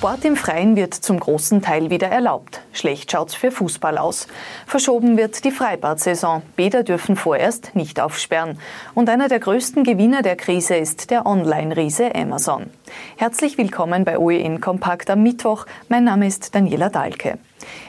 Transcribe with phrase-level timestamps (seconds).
[0.00, 2.62] Sport im Freien wird zum großen Teil wieder erlaubt.
[2.72, 4.28] Schlecht schaut's für Fußball aus.
[4.66, 6.40] Verschoben wird die Freibad-Saison.
[6.56, 8.58] Bäder dürfen vorerst nicht aufsperren.
[8.94, 12.70] Und einer der größten Gewinner der Krise ist der Online-Riese Amazon.
[13.18, 15.66] Herzlich willkommen bei OEN Kompakt am Mittwoch.
[15.90, 17.36] Mein Name ist Daniela Dahlke.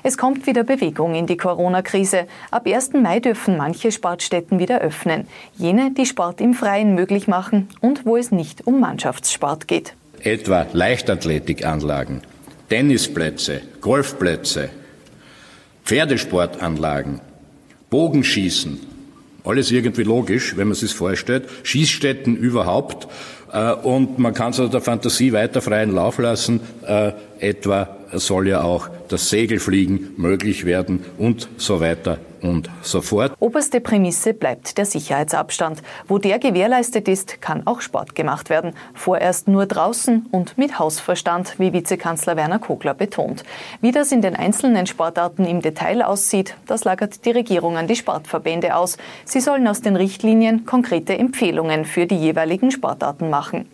[0.03, 2.27] Es kommt wieder Bewegung in die Corona-Krise.
[2.51, 2.91] Ab 1.
[2.91, 5.29] Mai dürfen manche Sportstätten wieder öffnen.
[5.55, 10.67] Jene, die Sport im Freien möglich machen und wo es nicht um Mannschaftssport geht etwa
[10.73, 12.21] Leichtathletikanlagen,
[12.69, 14.69] Tennisplätze, Golfplätze,
[15.85, 17.19] Pferdesportanlagen,
[17.89, 18.79] Bogenschießen,
[19.43, 23.07] alles irgendwie logisch, wenn man sich vorstellt, Schießstätten überhaupt,
[23.51, 28.61] äh, und man kann so der Fantasie weiter freien Lauf lassen, äh, etwa soll ja
[28.61, 33.33] auch das Segelfliegen möglich werden und so weiter und so fort.
[33.39, 35.81] Oberste Prämisse bleibt der Sicherheitsabstand.
[36.07, 38.73] Wo der gewährleistet ist, kann auch Sport gemacht werden.
[38.93, 43.43] Vorerst nur draußen und mit Hausverstand, wie Vizekanzler Werner Kogler betont.
[43.81, 47.95] Wie das in den einzelnen Sportarten im Detail aussieht, das lagert die Regierung an die
[47.95, 48.97] Sportverbände aus.
[49.25, 53.69] Sie sollen aus den Richtlinien konkrete Empfehlungen für die jeweiligen Sportarten machen.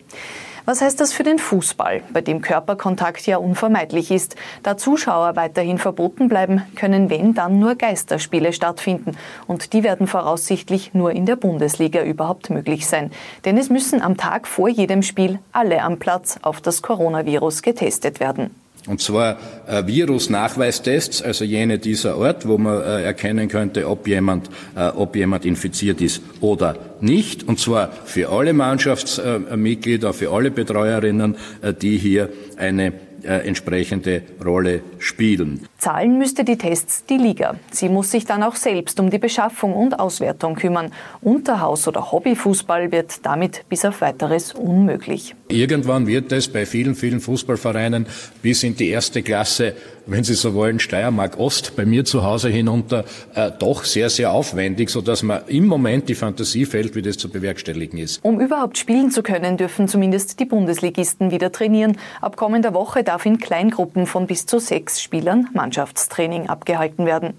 [0.69, 4.35] Was heißt das für den Fußball, bei dem Körperkontakt ja unvermeidlich ist?
[4.63, 9.15] Da Zuschauer weiterhin verboten bleiben, können wenn dann nur Geisterspiele stattfinden.
[9.47, 13.13] Und die werden voraussichtlich nur in der Bundesliga überhaupt möglich sein.
[13.45, 18.19] Denn es müssen am Tag vor jedem Spiel alle am Platz auf das Coronavirus getestet
[18.19, 18.53] werden.
[18.87, 24.49] Und zwar äh, Virusnachweistests, also jene dieser Ort, wo man äh, erkennen könnte, ob jemand,
[24.75, 27.47] äh, ob jemand infiziert ist oder nicht.
[27.47, 34.81] Und zwar für alle Mannschaftsmitglieder, für alle Betreuerinnen, äh, die hier eine äh, entsprechende Rolle
[34.99, 35.67] spielen.
[35.77, 37.55] Zahlen müsste die Tests die Liga.
[37.71, 40.91] Sie muss sich dann auch selbst um die Beschaffung und Auswertung kümmern.
[41.21, 45.35] Unterhaus- oder Hobbyfußball wird damit bis auf weiteres unmöglich.
[45.49, 48.05] Irgendwann wird es bei vielen, vielen Fußballvereinen
[48.41, 49.73] bis in die erste Klasse
[50.07, 53.03] wenn Sie so wollen, Steiermark Ost bei mir zu Hause hinunter
[53.35, 57.29] äh, doch sehr, sehr aufwendig, sodass man im Moment die Fantasie fällt, wie das zu
[57.29, 58.23] bewerkstelligen ist.
[58.23, 61.97] Um überhaupt spielen zu können, dürfen zumindest die Bundesligisten wieder trainieren.
[62.21, 67.33] Ab kommender Woche darf in Kleingruppen von bis zu sechs Spielern Mannschaftstraining abgehalten werden.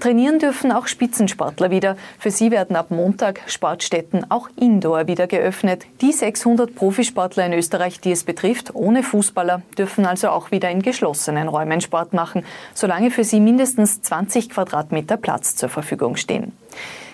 [0.00, 1.94] Trainieren dürfen auch Spitzensportler wieder.
[2.18, 5.84] Für sie werden ab Montag Sportstätten auch indoor wieder geöffnet.
[6.00, 10.80] Die 600 Profisportler in Österreich, die es betrifft, ohne Fußballer, dürfen also auch wieder in
[10.80, 16.52] geschlossenen Räumen Sport machen, solange für sie mindestens 20 Quadratmeter Platz zur Verfügung stehen.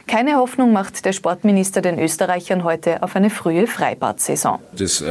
[0.07, 4.61] Keine Hoffnung macht der Sportminister den Österreichern heute auf eine frühe Freibad-Saison.
[4.77, 5.07] Das äh,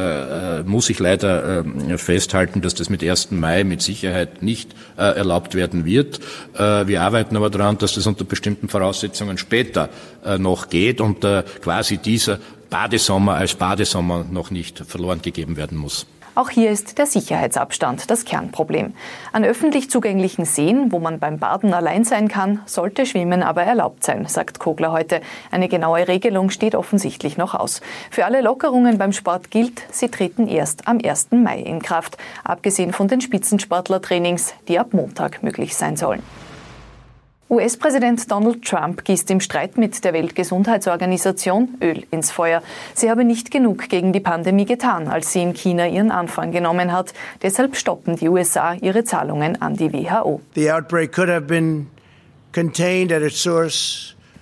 [0.59, 3.31] äh, muss ich leider äh, festhalten, dass das mit 1.
[3.31, 6.21] Mai mit Sicherheit nicht äh, erlaubt werden wird.
[6.53, 9.89] Äh, wir arbeiten aber daran, dass das unter bestimmten Voraussetzungen später
[10.23, 11.25] äh, noch geht und
[11.61, 12.39] quasi dieser
[12.69, 16.05] Badesommer als Badesommer noch nicht verloren gegeben werden muss.
[16.35, 18.93] Auch hier ist der Sicherheitsabstand das Kernproblem.
[19.31, 24.03] An öffentlich zugänglichen Seen, wo man beim Baden allein sein kann, sollte Schwimmen aber erlaubt
[24.03, 25.21] sein, sagt Kogler heute.
[25.49, 27.79] Eine genaue Regelung steht offensichtlich noch aus.
[28.11, 31.31] Für alle Lockerungen beim Sport gilt, sie treten erst am 1.
[31.31, 36.21] Mai in Kraft, abgesehen von den Spitzensportlertrainings, die ab Montag möglich sein sollen.
[37.47, 42.63] US-Präsident Donald Trump gießt im Streit mit der Weltgesundheitsorganisation Öl ins Feuer.
[42.95, 46.91] Sie habe nicht genug gegen die Pandemie getan, als sie in China ihren Anfang genommen
[46.91, 47.13] hat.
[47.43, 50.41] Deshalb stoppen die USA ihre Zahlungen an die WHO.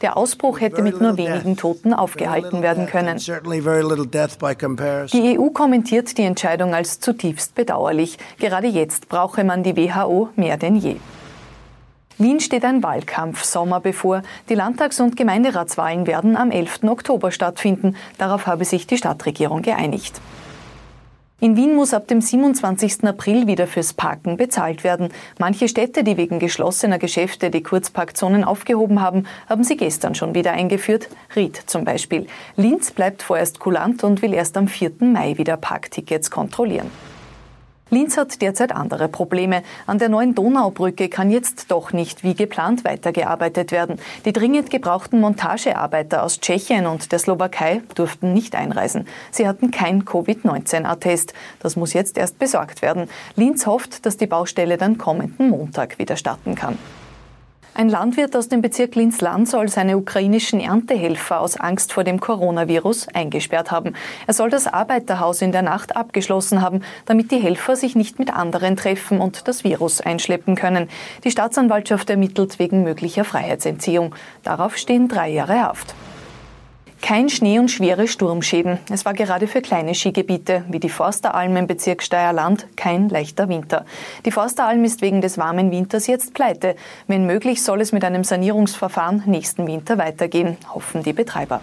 [0.02, 3.18] Der Ausbruch hätte mit nur wenigen Toten aufgehalten werden können.
[3.18, 8.18] Die EU kommentiert die Entscheidung als zutiefst bedauerlich.
[8.40, 10.96] Gerade jetzt brauche man die WHO mehr denn je.
[12.18, 14.22] Wien steht ein Wahlkampfsommer bevor.
[14.48, 16.84] Die Landtags- und Gemeinderatswahlen werden am 11.
[16.84, 17.96] Oktober stattfinden.
[18.18, 20.22] Darauf habe sich die Stadtregierung geeinigt.
[21.44, 23.04] In Wien muss ab dem 27.
[23.04, 25.10] April wieder fürs Parken bezahlt werden.
[25.40, 30.54] Manche Städte, die wegen geschlossener Geschäfte die Kurzparkzonen aufgehoben haben, haben sie gestern schon wieder
[30.54, 31.10] eingeführt.
[31.36, 32.28] Ried zum Beispiel.
[32.56, 34.92] Linz bleibt vorerst kulant und will erst am 4.
[35.02, 36.90] Mai wieder Parktickets kontrollieren.
[37.94, 39.62] Linz hat derzeit andere Probleme.
[39.86, 44.00] An der neuen Donaubrücke kann jetzt doch nicht wie geplant weitergearbeitet werden.
[44.26, 49.08] Die dringend gebrauchten Montagearbeiter aus Tschechien und der Slowakei durften nicht einreisen.
[49.30, 51.36] Sie hatten kein Covid-19-Attest.
[51.60, 53.08] Das muss jetzt erst besorgt werden.
[53.36, 56.80] Linz hofft, dass die Baustelle dann kommenden Montag wieder starten kann.
[57.76, 63.08] Ein Landwirt aus dem Bezirk Linz-Land soll seine ukrainischen Erntehelfer aus Angst vor dem Coronavirus
[63.08, 63.96] eingesperrt haben.
[64.28, 68.32] Er soll das Arbeiterhaus in der Nacht abgeschlossen haben, damit die Helfer sich nicht mit
[68.32, 70.88] anderen treffen und das Virus einschleppen können.
[71.24, 74.14] Die Staatsanwaltschaft ermittelt wegen möglicher Freiheitsentziehung.
[74.44, 75.96] Darauf stehen drei Jahre Haft.
[77.04, 78.80] Kein Schnee und schwere Sturmschäden.
[78.90, 83.86] Es war gerade für kleine Skigebiete wie die Forsteralm im Bezirk Steierland kein leichter Winter.
[84.26, 86.78] Die Forsteralm ist wegen des warmen Winters jetzt pleite.
[87.08, 91.60] Wenn möglich soll es mit einem Sanierungsverfahren nächsten Winter weitergehen, hoffen die Betreiber.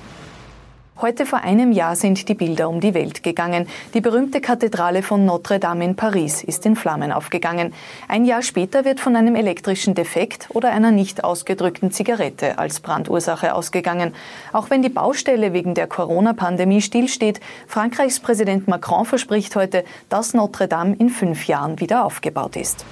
[1.02, 3.67] Heute vor einem Jahr sind die Bilder um die Welt gegangen.
[3.94, 7.73] Die berühmte Kathedrale von Notre Dame in Paris ist in Flammen aufgegangen.
[8.06, 13.55] Ein Jahr später wird von einem elektrischen Defekt oder einer nicht ausgedrückten Zigarette als Brandursache
[13.55, 14.14] ausgegangen.
[14.52, 20.69] Auch wenn die Baustelle wegen der Corona-Pandemie stillsteht, Frankreichs Präsident Macron verspricht heute, dass Notre
[20.69, 22.85] Dame in fünf Jahren wieder aufgebaut ist.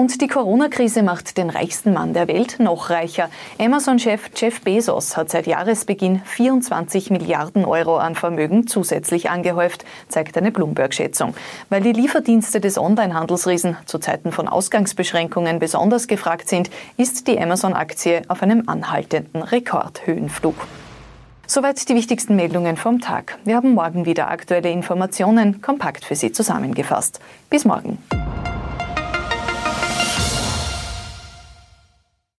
[0.00, 3.30] Und die Corona-Krise macht den reichsten Mann der Welt noch reicher.
[3.58, 10.52] Amazon-Chef Jeff Bezos hat seit Jahresbeginn 24 Milliarden Euro an Vermögen zusätzlich angehäuft, zeigt eine
[10.52, 11.34] Bloomberg-Schätzung.
[11.68, 18.22] Weil die Lieferdienste des Onlinehandelsriesen zu Zeiten von Ausgangsbeschränkungen besonders gefragt sind, ist die Amazon-Aktie
[18.28, 20.54] auf einem anhaltenden Rekordhöhenflug.
[21.48, 23.36] Soweit die wichtigsten Meldungen vom Tag.
[23.44, 27.18] Wir haben morgen wieder aktuelle Informationen kompakt für Sie zusammengefasst.
[27.50, 27.98] Bis morgen.